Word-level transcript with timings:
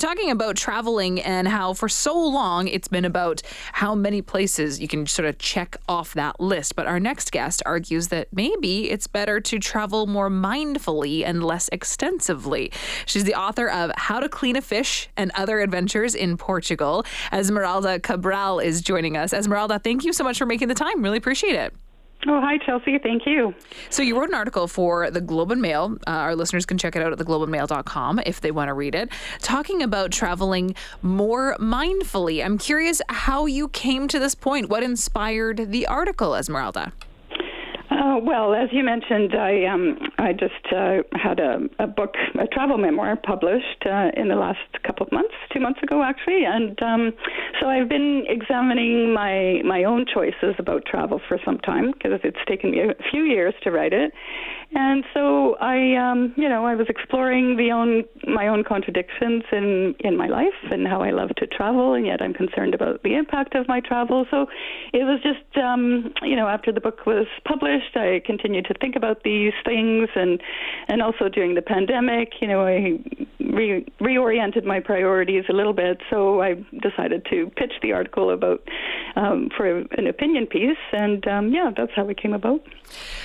talking 0.00 0.30
about 0.30 0.56
traveling 0.56 1.20
and 1.20 1.46
how 1.46 1.74
for 1.74 1.88
so 1.88 2.18
long 2.18 2.66
it's 2.66 2.88
been 2.88 3.04
about 3.04 3.42
how 3.72 3.94
many 3.94 4.22
places 4.22 4.80
you 4.80 4.88
can 4.88 5.06
sort 5.06 5.28
of 5.28 5.38
check 5.38 5.76
off 5.88 6.14
that 6.14 6.40
list. 6.40 6.74
But 6.74 6.86
our 6.86 6.98
next 6.98 7.30
guest 7.30 7.62
argues 7.66 8.08
that 8.08 8.28
maybe 8.32 8.90
it's 8.90 9.06
better 9.06 9.40
to 9.40 9.58
travel 9.58 10.06
more 10.06 10.30
mindfully 10.30 11.24
and 11.24 11.44
less 11.44 11.68
extensively. 11.70 12.72
She's 13.06 13.24
the 13.24 13.34
author 13.34 13.68
of 13.68 13.92
How 13.96 14.20
to 14.20 14.28
Clean 14.28 14.56
a 14.56 14.62
Fish 14.62 15.08
and 15.16 15.30
Other 15.34 15.60
Adventures 15.60 16.14
in 16.14 16.36
Portugal. 16.36 17.04
Esmeralda 17.32 18.00
Cabral 18.00 18.58
is 18.58 18.80
joining 18.80 19.16
us. 19.16 19.32
Esmeralda, 19.32 19.78
thank 19.78 20.04
you 20.04 20.12
so 20.12 20.24
much 20.24 20.38
for 20.38 20.46
making 20.46 20.68
the 20.68 20.74
time. 20.74 21.02
Really 21.02 21.18
appreciate 21.18 21.54
it. 21.54 21.74
Oh, 22.26 22.38
hi, 22.40 22.58
Chelsea. 22.58 22.98
Thank 22.98 23.24
you. 23.24 23.54
So, 23.88 24.02
you 24.02 24.18
wrote 24.18 24.28
an 24.28 24.34
article 24.34 24.68
for 24.68 25.10
the 25.10 25.22
Globe 25.22 25.52
and 25.52 25.62
Mail. 25.62 25.96
Uh, 26.06 26.10
our 26.10 26.36
listeners 26.36 26.66
can 26.66 26.76
check 26.76 26.94
it 26.94 27.02
out 27.02 27.12
at 27.12 27.18
theglobeandmail.com 27.18 28.20
if 28.26 28.42
they 28.42 28.50
want 28.50 28.68
to 28.68 28.74
read 28.74 28.94
it, 28.94 29.08
talking 29.40 29.82
about 29.82 30.10
traveling 30.12 30.74
more 31.00 31.56
mindfully. 31.58 32.44
I'm 32.44 32.58
curious 32.58 33.00
how 33.08 33.46
you 33.46 33.68
came 33.68 34.06
to 34.08 34.18
this 34.18 34.34
point. 34.34 34.68
What 34.68 34.82
inspired 34.82 35.70
the 35.70 35.86
article, 35.86 36.34
Esmeralda? 36.34 36.92
Uh, 37.90 38.18
well, 38.22 38.54
as 38.54 38.68
you 38.70 38.84
mentioned, 38.84 39.34
I 39.34 39.64
um, 39.64 39.98
I 40.20 40.32
just 40.32 40.66
uh, 40.70 41.02
had 41.12 41.40
a, 41.40 41.60
a 41.78 41.86
book, 41.86 42.14
a 42.38 42.46
travel 42.46 42.76
memoir, 42.76 43.16
published 43.16 43.86
uh, 43.86 44.10
in 44.16 44.28
the 44.28 44.36
last 44.36 44.60
couple 44.86 45.06
of 45.06 45.12
months, 45.12 45.34
two 45.52 45.60
months 45.60 45.80
ago 45.82 46.02
actually, 46.02 46.44
and 46.44 46.80
um, 46.82 47.12
so 47.58 47.68
I've 47.68 47.88
been 47.88 48.24
examining 48.28 49.14
my 49.14 49.62
my 49.64 49.84
own 49.84 50.04
choices 50.12 50.54
about 50.58 50.84
travel 50.84 51.20
for 51.26 51.38
some 51.44 51.58
time 51.58 51.92
because 51.92 52.20
it's 52.22 52.38
taken 52.46 52.72
me 52.72 52.80
a 52.80 52.94
few 53.10 53.22
years 53.22 53.54
to 53.62 53.70
write 53.70 53.94
it, 53.94 54.12
and 54.72 55.04
so 55.14 55.56
I, 55.56 55.96
um, 55.96 56.32
you 56.36 56.48
know, 56.48 56.64
I 56.64 56.76
was 56.76 56.86
exploring 56.88 57.56
the 57.56 57.72
own 57.72 58.04
my 58.32 58.46
own 58.46 58.62
contradictions 58.62 59.42
in 59.50 59.96
in 60.00 60.16
my 60.16 60.28
life 60.28 60.60
and 60.70 60.86
how 60.86 61.02
I 61.02 61.10
love 61.10 61.30
to 61.38 61.46
travel, 61.46 61.94
and 61.94 62.06
yet 62.06 62.22
I'm 62.22 62.34
concerned 62.34 62.74
about 62.74 63.02
the 63.02 63.14
impact 63.16 63.56
of 63.56 63.66
my 63.66 63.80
travel. 63.80 64.26
So 64.30 64.46
it 64.92 65.02
was 65.02 65.20
just, 65.22 65.58
um, 65.58 66.12
you 66.22 66.36
know, 66.36 66.46
after 66.46 66.70
the 66.70 66.80
book 66.80 67.04
was 67.04 67.26
published, 67.44 67.96
I 67.96 68.22
continued 68.24 68.66
to 68.66 68.74
think 68.74 68.94
about 68.94 69.24
these 69.24 69.54
things, 69.64 70.08
and 70.14 70.40
and 70.88 71.02
also 71.02 71.28
during 71.28 71.54
the 71.54 71.62
pandemic, 71.62 72.32
you 72.40 72.48
know, 72.48 72.66
I 72.66 72.98
re- 73.40 73.86
reoriented 74.00 74.64
my 74.64 74.80
priorities 74.80 75.44
a 75.48 75.52
little 75.52 75.72
bit. 75.72 76.00
So 76.10 76.42
I 76.42 76.54
decided 76.80 77.26
to 77.30 77.50
pitch 77.56 77.72
the 77.82 77.92
article 77.92 78.30
about 78.30 78.62
um, 79.16 79.50
for 79.56 79.78
an 79.78 80.06
opinion 80.06 80.46
piece, 80.46 80.78
and 80.92 81.26
um, 81.26 81.52
yeah, 81.52 81.70
that's 81.76 81.92
how 81.94 82.08
it 82.08 82.20
came 82.20 82.32
about. 82.32 82.62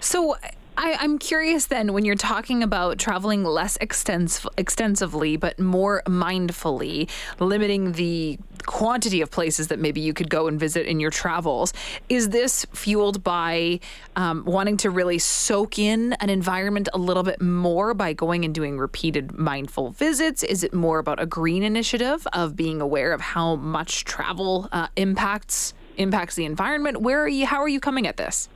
So 0.00 0.36
I, 0.78 1.04
am 1.04 1.18
curious 1.18 1.66
then 1.66 1.92
when 1.92 2.04
you're 2.04 2.14
talking 2.14 2.62
about 2.62 2.98
traveling 2.98 3.44
less 3.44 3.78
extens- 3.78 4.46
extensively 4.58 5.36
but 5.36 5.58
more 5.58 6.02
mindfully, 6.06 7.08
limiting 7.38 7.92
the 7.92 8.38
quantity 8.66 9.20
of 9.20 9.30
places 9.30 9.68
that 9.68 9.78
maybe 9.78 10.00
you 10.00 10.12
could 10.12 10.28
go 10.28 10.48
and 10.48 10.60
visit 10.60 10.86
in 10.86 11.00
your 11.00 11.10
travels. 11.10 11.72
Is 12.08 12.30
this 12.30 12.66
fueled 12.72 13.24
by 13.24 13.80
um, 14.16 14.44
wanting 14.44 14.76
to 14.78 14.90
really 14.90 15.18
soak 15.18 15.78
in 15.78 16.12
an 16.14 16.28
environment 16.28 16.88
a 16.92 16.98
little 16.98 17.22
bit 17.22 17.40
more 17.40 17.94
by 17.94 18.12
going 18.12 18.44
and 18.44 18.54
doing 18.54 18.78
repeated 18.78 19.32
mindful 19.32 19.90
visits? 19.90 20.42
Is 20.42 20.62
it 20.62 20.74
more 20.74 20.98
about 20.98 21.20
a 21.20 21.26
green 21.26 21.62
initiative 21.62 22.26
of 22.32 22.56
being 22.56 22.80
aware 22.80 23.12
of 23.12 23.20
how 23.20 23.56
much 23.56 24.04
travel 24.04 24.68
uh, 24.72 24.88
impacts 24.96 25.72
impacts 25.96 26.34
the 26.34 26.44
environment? 26.44 27.00
Where 27.00 27.22
are 27.22 27.28
you? 27.28 27.46
How 27.46 27.62
are 27.62 27.68
you 27.68 27.80
coming 27.80 28.06
at 28.06 28.18
this? 28.18 28.48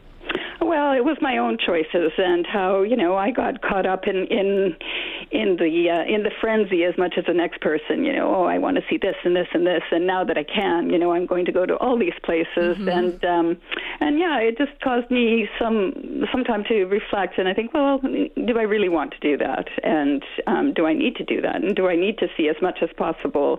Well, 0.71 0.93
it 0.93 1.05
was 1.05 1.17
my 1.21 1.37
own 1.37 1.59
choices 1.59 2.13
and 2.17 2.47
how 2.47 2.83
you 2.83 2.95
know 2.95 3.17
I 3.17 3.33
got 3.33 3.61
caught 3.61 3.87
up 3.87 4.07
in 4.07 4.29
in 4.31 4.77
in 5.33 5.57
the 5.57 5.91
uh, 5.91 6.05
in 6.15 6.23
the 6.23 6.31
frenzy 6.41 6.85
as 6.85 6.97
much 6.97 7.15
as 7.19 7.25
the 7.27 7.35
next 7.35 7.61
person. 7.61 8.05
You 8.05 8.13
know, 8.13 8.33
oh, 8.33 8.45
I 8.45 8.59
want 8.59 8.77
to 8.77 8.83
see 8.89 8.97
this 8.97 9.17
and 9.25 9.35
this 9.35 9.49
and 9.53 9.67
this, 9.67 9.83
and 9.91 10.07
now 10.07 10.23
that 10.23 10.39
I 10.39 10.45
can, 10.45 10.89
you 10.89 10.97
know, 10.97 11.11
I'm 11.11 11.27
going 11.27 11.45
to 11.47 11.51
go 11.51 11.67
to 11.67 11.75
all 11.79 11.99
these 11.99 12.15
places, 12.23 12.79
mm-hmm. 12.79 12.89
and 12.89 13.25
um, 13.25 13.57
and 13.99 14.21
yeah, 14.21 14.39
it 14.39 14.59
just 14.59 14.81
caused 14.81 15.11
me 15.11 15.49
some 15.59 16.23
some 16.31 16.45
time 16.45 16.63
to 16.69 16.85
reflect, 16.85 17.37
and 17.37 17.49
I 17.49 17.53
think, 17.53 17.75
well, 17.75 17.99
do 17.99 18.57
I 18.57 18.63
really 18.63 18.89
want 18.89 19.13
to 19.15 19.19
do 19.19 19.37
that, 19.39 19.67
and 19.83 20.23
um, 20.47 20.73
do 20.73 20.87
I 20.87 20.93
need 20.93 21.17
to 21.17 21.25
do 21.25 21.41
that, 21.41 21.65
and 21.65 21.75
do 21.75 21.89
I 21.89 21.97
need 21.97 22.17
to 22.19 22.29
see 22.37 22.49
as 22.49 22.63
much 22.63 22.79
as 22.81 22.91
possible, 22.97 23.59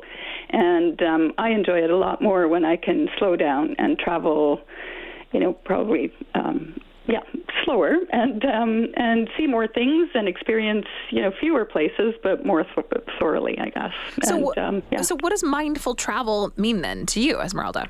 and 0.52 1.04
um, 1.04 1.34
I 1.38 1.50
enjoy 1.50 1.84
it 1.84 1.90
a 1.90 1.98
lot 1.98 2.22
more 2.22 2.48
when 2.48 2.64
I 2.64 2.78
can 2.78 3.10
slow 3.20 3.36
down 3.36 3.76
and 3.80 4.00
travel 4.00 4.62
you 5.34 5.40
know, 5.40 5.54
probably 5.54 6.12
um, 6.36 6.76
slower 7.82 7.98
and 8.12 8.44
um, 8.46 8.88
and 8.96 9.30
see 9.38 9.48
more 9.48 9.68
things 9.68 10.10
and 10.14 10.28
experience 10.28 10.86
you 11.10 11.22
know 11.22 11.32
fewer 11.40 11.66
places, 11.66 12.14
but 12.24 12.46
more 12.46 12.64
th- 12.64 12.86
thoroughly, 13.20 13.58
I 13.60 13.70
guess. 13.70 13.92
So, 14.24 14.52
and, 14.52 14.58
um, 14.58 14.84
yeah. 14.92 15.02
so 15.02 15.16
what 15.22 15.30
does 15.30 15.44
mindful 15.44 15.96
travel 15.96 16.52
mean 16.58 16.82
then 16.82 17.06
to 17.08 17.20
you, 17.20 17.40
Esmeralda? 17.40 17.88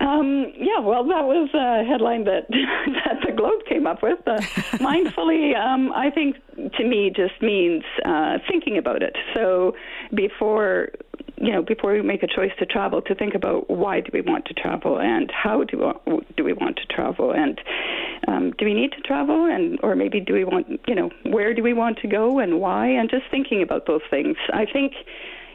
Um, 0.00 0.52
yeah, 0.56 0.80
well, 0.80 1.04
that 1.04 1.24
was 1.24 1.50
a 1.54 1.84
headline 1.88 2.24
that 2.24 2.48
that 2.50 3.18
the 3.26 3.32
Globe 3.32 3.64
came 3.68 3.86
up 3.86 4.02
with. 4.02 4.18
Uh, 4.26 4.38
mindfully, 4.78 5.56
um, 5.56 5.92
I 5.92 6.10
think 6.10 6.36
to 6.76 6.84
me 6.84 7.12
just 7.14 7.40
means 7.40 7.84
uh, 8.04 8.38
thinking 8.50 8.78
about 8.78 9.02
it. 9.02 9.16
So 9.34 9.74
before 10.14 10.88
you 11.36 11.52
know, 11.52 11.62
before 11.62 11.92
we 11.92 12.02
make 12.02 12.22
a 12.22 12.26
choice 12.26 12.52
to 12.58 12.66
travel, 12.66 13.02
to 13.02 13.14
think 13.14 13.34
about 13.34 13.68
why 13.68 14.00
do 14.00 14.10
we 14.12 14.20
want 14.20 14.44
to 14.46 14.54
travel 14.54 14.98
and 14.98 15.30
how 15.30 15.64
do 15.64 15.92
we, 16.06 16.20
do 16.36 16.44
we 16.44 16.52
want 16.52 16.76
to 16.76 16.86
travel 16.86 17.32
and 17.32 17.60
um, 18.28 18.52
do 18.58 18.64
we 18.64 18.74
need 18.74 18.92
to 18.92 19.00
travel 19.00 19.46
and 19.46 19.78
or 19.82 19.96
maybe 19.96 20.20
do 20.20 20.32
we 20.32 20.44
want 20.44 20.80
you 20.86 20.94
know 20.94 21.10
where 21.24 21.52
do 21.54 21.62
we 21.62 21.72
want 21.72 21.98
to 21.98 22.06
go 22.06 22.38
and 22.38 22.60
why 22.60 22.86
and 22.86 23.10
just 23.10 23.24
thinking 23.30 23.62
about 23.62 23.86
those 23.86 24.02
things. 24.10 24.36
I 24.52 24.66
think 24.66 24.92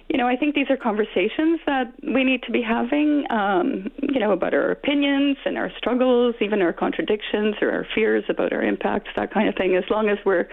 you 0.09 0.17
know, 0.17 0.27
I 0.27 0.37
think 0.37 0.55
these 0.55 0.69
are 0.69 0.77
conversations 0.77 1.59
that 1.65 1.93
we 2.01 2.23
need 2.23 2.43
to 2.43 2.51
be 2.51 2.61
having, 2.61 3.25
um, 3.29 3.91
you 4.01 4.19
know, 4.19 4.31
about 4.31 4.53
our 4.53 4.71
opinions 4.71 5.37
and 5.45 5.57
our 5.57 5.69
struggles, 5.77 6.35
even 6.39 6.61
our 6.61 6.71
contradictions 6.71 7.55
or 7.61 7.71
our 7.71 7.85
fears 7.93 8.23
about 8.29 8.53
our 8.53 8.63
impacts, 8.63 9.09
that 9.17 9.33
kind 9.33 9.49
of 9.49 9.55
thing. 9.55 9.75
As 9.75 9.83
long 9.89 10.07
as 10.07 10.17
we're 10.25 10.47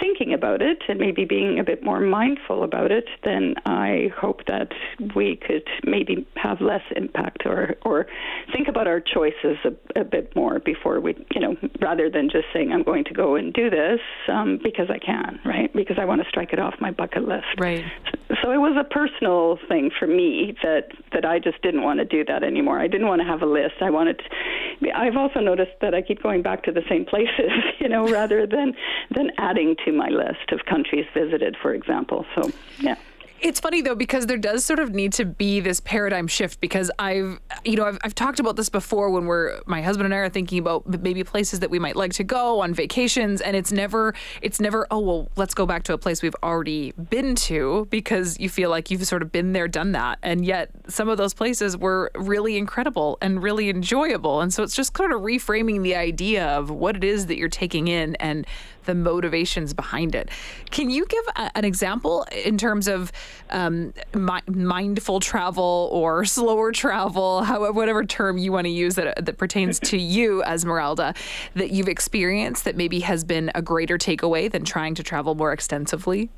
thinking 0.00 0.32
about 0.32 0.62
it 0.62 0.78
and 0.88 0.98
maybe 0.98 1.26
being 1.26 1.58
a 1.58 1.64
bit 1.64 1.84
more 1.84 2.00
mindful 2.00 2.64
about 2.64 2.90
it, 2.90 3.04
then 3.24 3.54
I 3.66 4.10
hope 4.16 4.46
that 4.46 4.72
we 5.14 5.36
could 5.36 5.68
maybe 5.84 6.26
have 6.36 6.62
less 6.62 6.82
impact 6.96 7.42
or, 7.44 7.74
or 7.84 8.06
think 8.52 8.68
about 8.68 8.86
our 8.86 9.00
choices 9.00 9.58
a, 9.64 10.00
a 10.00 10.04
bit 10.04 10.34
more 10.34 10.60
before 10.60 10.98
we, 11.00 11.14
you 11.34 11.40
know, 11.40 11.56
rather 11.82 12.08
than 12.08 12.30
just 12.30 12.46
saying, 12.54 12.72
I'm 12.72 12.84
going 12.84 13.04
to 13.04 13.14
go 13.14 13.34
and 13.34 13.52
do 13.52 13.68
this 13.68 14.00
um, 14.28 14.58
because 14.62 14.88
I 14.88 14.98
can, 14.98 15.38
right? 15.44 15.70
Because 15.74 15.98
I 16.00 16.06
want 16.06 16.22
to 16.22 16.28
strike 16.28 16.54
it 16.54 16.58
off 16.58 16.74
my 16.80 16.90
bucket 16.90 17.28
list. 17.28 17.44
Right. 17.58 17.84
So 18.27 18.27
it 18.44 18.58
was 18.58 18.76
a 18.78 18.84
personal 18.84 19.58
thing 19.68 19.90
for 19.96 20.06
me 20.06 20.56
that 20.62 20.88
that 21.12 21.24
I 21.24 21.38
just 21.38 21.60
didn't 21.62 21.82
want 21.82 21.98
to 21.98 22.04
do 22.04 22.24
that 22.24 22.42
anymore. 22.42 22.78
I 22.80 22.86
didn't 22.86 23.06
want 23.06 23.20
to 23.20 23.26
have 23.26 23.42
a 23.42 23.46
list. 23.46 23.76
I 23.80 23.90
wanted. 23.90 24.18
To, 24.18 24.90
I've 24.96 25.16
also 25.16 25.40
noticed 25.40 25.72
that 25.80 25.94
I 25.94 26.02
keep 26.02 26.22
going 26.22 26.42
back 26.42 26.62
to 26.64 26.72
the 26.72 26.82
same 26.88 27.04
places, 27.12 27.50
you 27.78 27.88
know, 27.88 28.08
rather 28.08 28.46
than 28.46 28.74
than 29.10 29.30
adding 29.38 29.76
to 29.84 29.92
my 29.92 30.08
list 30.08 30.52
of 30.52 30.64
countries 30.66 31.06
visited, 31.14 31.56
for 31.60 31.74
example. 31.74 32.24
So 32.34 32.50
yeah. 32.80 32.96
It's 33.40 33.60
funny 33.60 33.82
though 33.82 33.94
because 33.94 34.26
there 34.26 34.36
does 34.36 34.64
sort 34.64 34.80
of 34.80 34.92
need 34.92 35.12
to 35.14 35.24
be 35.24 35.60
this 35.60 35.78
paradigm 35.80 36.26
shift 36.26 36.60
because 36.60 36.90
I've 36.98 37.38
you 37.64 37.76
know 37.76 37.84
I've, 37.84 37.98
I've 38.02 38.14
talked 38.14 38.40
about 38.40 38.56
this 38.56 38.68
before 38.68 39.10
when 39.10 39.26
we're 39.26 39.60
my 39.64 39.80
husband 39.80 40.06
and 40.06 40.14
I 40.14 40.18
are 40.18 40.28
thinking 40.28 40.58
about 40.58 40.86
maybe 41.02 41.22
places 41.22 41.60
that 41.60 41.70
we 41.70 41.78
might 41.78 41.94
like 41.94 42.12
to 42.14 42.24
go 42.24 42.60
on 42.60 42.74
vacations 42.74 43.40
and 43.40 43.56
it's 43.56 43.70
never 43.70 44.14
it's 44.42 44.60
never 44.60 44.86
oh 44.90 44.98
well 44.98 45.30
let's 45.36 45.54
go 45.54 45.66
back 45.66 45.84
to 45.84 45.92
a 45.92 45.98
place 45.98 46.20
we've 46.20 46.34
already 46.42 46.92
been 46.92 47.36
to 47.36 47.86
because 47.90 48.40
you 48.40 48.48
feel 48.48 48.70
like 48.70 48.90
you've 48.90 49.06
sort 49.06 49.22
of 49.22 49.30
been 49.30 49.52
there 49.52 49.68
done 49.68 49.92
that 49.92 50.18
and 50.22 50.44
yet 50.44 50.70
some 50.88 51.08
of 51.08 51.16
those 51.16 51.32
places 51.32 51.76
were 51.76 52.10
really 52.16 52.56
incredible 52.56 53.18
and 53.22 53.42
really 53.42 53.70
enjoyable 53.70 54.40
and 54.40 54.52
so 54.52 54.64
it's 54.64 54.74
just 54.74 54.94
kind 54.94 55.12
of 55.12 55.20
reframing 55.20 55.82
the 55.82 55.94
idea 55.94 56.44
of 56.44 56.70
what 56.70 56.96
it 56.96 57.04
is 57.04 57.26
that 57.26 57.36
you're 57.36 57.48
taking 57.48 57.86
in 57.86 58.16
and 58.16 58.46
the 58.88 58.94
motivations 58.94 59.74
behind 59.74 60.14
it. 60.14 60.30
Can 60.70 60.88
you 60.88 61.04
give 61.04 61.24
a, 61.36 61.50
an 61.54 61.64
example 61.66 62.26
in 62.44 62.56
terms 62.56 62.88
of 62.88 63.12
um, 63.50 63.92
mi- 64.14 64.40
mindful 64.46 65.20
travel 65.20 65.90
or 65.92 66.24
slower 66.38 66.72
travel, 66.72 67.42
however, 67.44 67.72
whatever 67.72 68.04
term 68.04 68.38
you 68.38 68.50
want 68.50 68.64
to 68.64 68.70
use 68.70 68.94
that, 68.94 69.24
that 69.24 69.36
pertains 69.36 69.78
to 69.80 69.98
you, 70.16 70.42
Esmeralda, 70.42 71.14
that 71.54 71.70
you've 71.70 71.88
experienced 71.88 72.64
that 72.64 72.76
maybe 72.76 73.00
has 73.00 73.24
been 73.24 73.50
a 73.54 73.60
greater 73.60 73.98
takeaway 73.98 74.50
than 74.50 74.64
trying 74.64 74.94
to 74.94 75.02
travel 75.02 75.34
more 75.34 75.52
extensively? 75.52 76.30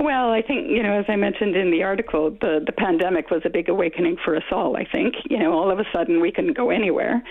Well, 0.00 0.32
I 0.32 0.40
think, 0.40 0.70
you 0.70 0.82
know, 0.82 0.98
as 0.98 1.04
I 1.08 1.16
mentioned 1.16 1.54
in 1.54 1.70
the 1.70 1.82
article, 1.82 2.30
the, 2.30 2.60
the 2.64 2.72
pandemic 2.72 3.30
was 3.30 3.42
a 3.44 3.50
big 3.50 3.68
awakening 3.68 4.16
for 4.24 4.34
us 4.34 4.42
all, 4.50 4.74
I 4.74 4.86
think. 4.90 5.14
You 5.28 5.38
know, 5.38 5.52
all 5.52 5.70
of 5.70 5.78
a 5.78 5.84
sudden 5.92 6.22
we 6.22 6.32
can 6.32 6.54
go 6.54 6.70
anywhere. 6.70 7.22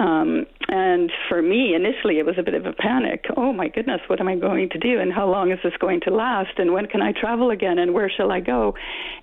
Um, 0.00 0.44
and 0.66 1.12
for 1.28 1.40
me, 1.40 1.76
initially, 1.76 2.18
it 2.18 2.26
was 2.26 2.34
a 2.36 2.42
bit 2.42 2.54
of 2.54 2.66
a 2.66 2.72
panic. 2.72 3.26
Oh, 3.36 3.52
my 3.52 3.68
goodness, 3.68 4.00
what 4.08 4.20
am 4.20 4.26
I 4.26 4.34
going 4.34 4.70
to 4.70 4.78
do? 4.78 4.98
And 4.98 5.12
how 5.12 5.30
long 5.30 5.52
is 5.52 5.60
this 5.62 5.74
going 5.78 6.00
to 6.00 6.10
last? 6.10 6.58
And 6.58 6.72
when 6.72 6.86
can 6.86 7.00
I 7.00 7.12
travel 7.12 7.50
again? 7.50 7.78
And 7.78 7.94
where 7.94 8.10
shall 8.10 8.32
I 8.32 8.40
go? 8.40 8.74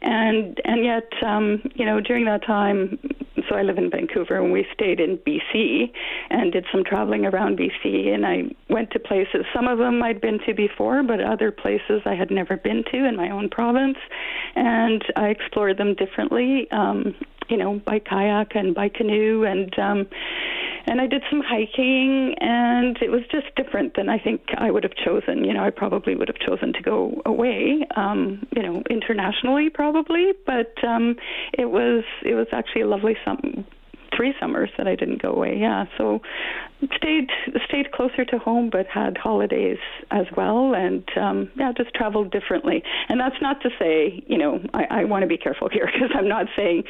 And, 0.02 0.62
and 0.64 0.86
yet, 0.86 1.10
um, 1.26 1.62
you 1.76 1.86
know, 1.86 2.00
during 2.00 2.24
that 2.24 2.46
time, 2.46 2.98
so 3.54 3.58
I 3.60 3.62
live 3.62 3.78
in 3.78 3.90
Vancouver, 3.90 4.42
and 4.42 4.52
we 4.52 4.66
stayed 4.74 5.00
in 5.00 5.18
BC 5.18 5.92
and 6.30 6.52
did 6.52 6.66
some 6.72 6.84
traveling 6.84 7.26
around 7.26 7.58
BC. 7.58 8.08
And 8.14 8.26
I 8.26 8.44
went 8.70 8.92
to 8.92 9.00
places. 9.00 9.46
Some 9.54 9.68
of 9.68 9.78
them 9.78 10.02
I'd 10.02 10.22
been 10.22 10.40
to 10.48 10.54
before, 10.54 11.04
but 11.04 11.22
other 11.22 11.52
places 11.52 12.02
I 12.06 12.16
had 12.16 12.32
never 12.32 12.58
been 12.58 12.84
to 12.92 13.08
in 13.08 13.16
my 13.16 13.30
own 13.30 13.50
province, 13.50 13.98
and 14.56 15.04
I 15.16 15.28
explored 15.28 15.78
them 15.78 15.94
differently. 15.94 16.68
Um, 16.72 17.16
you 17.50 17.58
know, 17.58 17.82
by 17.86 18.00
kayak 18.00 18.56
and 18.56 18.74
by 18.74 18.90
canoe, 18.90 19.44
and 19.44 19.78
um, 19.80 20.08
and 20.86 21.00
I 21.00 21.08
did 21.08 21.24
some 21.30 21.42
hiking, 21.46 22.36
and 22.40 22.98
it 23.02 23.10
was 23.10 23.22
just 23.32 23.48
different 23.56 23.96
than 23.96 24.10
I 24.10 24.20
think 24.20 24.42
I 24.58 24.70
would 24.72 24.84
have 24.84 24.96
chosen. 24.96 25.46
You 25.46 25.54
know, 25.54 25.64
I 25.64 25.70
probably 25.70 26.16
would 26.16 26.28
have 26.28 26.40
chosen 26.40 26.74
to 26.74 26.82
go 26.82 27.22
away, 27.26 27.86
um, 27.96 28.46
you 28.56 28.64
know, 28.64 28.84
internationally 28.90 29.70
probably, 29.70 30.34
but 30.46 30.74
um, 30.84 31.16
it 31.54 31.70
was 31.72 32.04
it 32.26 32.36
was 32.36 32.48
actually 32.52 32.82
a 32.82 32.88
lovely 32.88 33.16
sum- 33.24 33.66
three 34.16 34.34
summers 34.40 34.70
that 34.78 34.88
I 34.88 34.96
didn't 34.96 35.22
go 35.22 35.32
away. 35.32 35.58
Yeah, 35.58 35.86
so 35.98 36.20
stayed 36.96 37.30
stayed 37.66 37.92
closer 37.92 38.26
to 38.26 38.38
home, 38.38 38.70
but 38.72 38.88
had 38.88 39.18
holidays 39.18 39.80
as 40.12 40.26
well, 40.36 40.74
and 40.76 41.04
um, 41.18 41.50
yeah, 41.56 41.72
just 41.76 41.94
traveled 41.94 42.32
differently. 42.32 42.84
And 43.10 43.20
that's 43.20 43.42
not 43.42 43.62
to 43.62 43.70
say, 43.80 44.24
you 44.28 44.38
know, 44.38 44.60
I, 44.74 45.02
I 45.02 45.04
want 45.06 45.24
to 45.24 45.28
be 45.28 45.38
careful 45.38 45.70
here 45.70 45.86
because 45.94 46.10
I'm 46.14 46.28
not 46.28 46.48
saying 46.56 46.84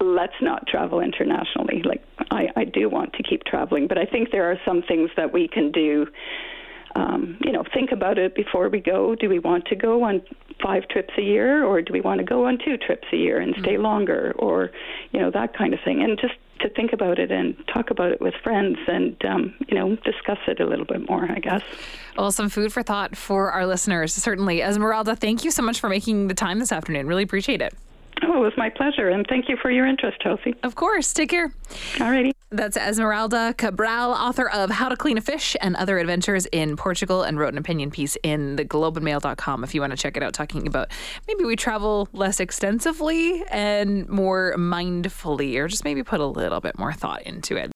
let's 0.00 0.34
not 0.40 0.66
travel 0.66 1.00
internationally. 1.00 1.82
Like 1.84 2.02
I, 2.30 2.48
I 2.56 2.64
do 2.64 2.88
want 2.88 3.12
to 3.14 3.22
keep 3.22 3.44
traveling, 3.44 3.86
but 3.86 3.98
I 3.98 4.04
think 4.04 4.30
there 4.30 4.50
are 4.50 4.58
some 4.64 4.82
things 4.82 5.10
that 5.16 5.32
we 5.32 5.48
can 5.48 5.70
do. 5.70 6.06
Um, 6.94 7.38
you 7.42 7.52
know, 7.52 7.64
think 7.72 7.90
about 7.90 8.18
it 8.18 8.34
before 8.34 8.68
we 8.68 8.78
go. 8.80 9.14
Do 9.14 9.28
we 9.28 9.38
want 9.38 9.64
to 9.66 9.76
go 9.76 10.02
on 10.02 10.20
five 10.62 10.86
trips 10.88 11.14
a 11.16 11.22
year, 11.22 11.64
or 11.64 11.80
do 11.80 11.90
we 11.90 12.02
want 12.02 12.18
to 12.18 12.24
go 12.24 12.46
on 12.46 12.58
two 12.62 12.76
trips 12.76 13.08
a 13.12 13.16
year 13.16 13.40
and 13.40 13.54
stay 13.60 13.74
mm-hmm. 13.74 13.82
longer, 13.82 14.34
or 14.38 14.70
you 15.10 15.20
know 15.20 15.30
that 15.30 15.56
kind 15.56 15.72
of 15.72 15.80
thing? 15.82 16.02
And 16.02 16.18
just 16.20 16.34
to 16.62 16.68
think 16.70 16.92
about 16.92 17.18
it 17.18 17.30
and 17.30 17.56
talk 17.72 17.90
about 17.90 18.12
it 18.12 18.20
with 18.20 18.34
friends 18.42 18.78
and 18.86 19.22
um, 19.24 19.54
you 19.68 19.74
know 19.74 19.96
discuss 19.96 20.38
it 20.46 20.60
a 20.60 20.66
little 20.66 20.84
bit 20.84 21.08
more 21.08 21.28
i 21.30 21.38
guess 21.38 21.62
well 22.16 22.30
some 22.30 22.48
food 22.48 22.72
for 22.72 22.82
thought 22.82 23.16
for 23.16 23.50
our 23.50 23.66
listeners 23.66 24.14
certainly 24.14 24.62
esmeralda 24.62 25.14
thank 25.14 25.44
you 25.44 25.50
so 25.50 25.62
much 25.62 25.80
for 25.80 25.88
making 25.88 26.28
the 26.28 26.34
time 26.34 26.58
this 26.58 26.72
afternoon 26.72 27.06
really 27.06 27.24
appreciate 27.24 27.60
it 27.60 27.74
Oh, 28.24 28.36
it 28.36 28.40
was 28.40 28.52
my 28.56 28.70
pleasure. 28.70 29.08
And 29.08 29.26
thank 29.28 29.48
you 29.48 29.56
for 29.60 29.70
your 29.70 29.86
interest, 29.86 30.20
Chelsea. 30.20 30.54
Of 30.62 30.74
course. 30.74 31.12
Take 31.12 31.30
care. 31.30 31.52
Alrighty. 31.94 32.32
That's 32.50 32.76
Esmeralda 32.76 33.54
Cabral, 33.56 34.12
author 34.12 34.48
of 34.50 34.68
How 34.68 34.90
to 34.90 34.96
Clean 34.96 35.16
a 35.16 35.22
Fish 35.22 35.56
and 35.62 35.74
Other 35.74 35.98
Adventures 35.98 36.44
in 36.52 36.76
Portugal, 36.76 37.22
and 37.22 37.38
wrote 37.38 37.54
an 37.54 37.58
opinion 37.58 37.90
piece 37.90 38.16
in 38.22 38.56
theglobeandmail.com 38.56 39.64
if 39.64 39.74
you 39.74 39.80
want 39.80 39.92
to 39.92 39.96
check 39.96 40.18
it 40.18 40.22
out, 40.22 40.34
talking 40.34 40.66
about 40.66 40.90
maybe 41.26 41.44
we 41.44 41.56
travel 41.56 42.08
less 42.12 42.40
extensively 42.40 43.42
and 43.50 44.06
more 44.08 44.54
mindfully, 44.58 45.56
or 45.56 45.66
just 45.66 45.84
maybe 45.84 46.02
put 46.02 46.20
a 46.20 46.26
little 46.26 46.60
bit 46.60 46.78
more 46.78 46.92
thought 46.92 47.22
into 47.22 47.56
it. 47.56 47.70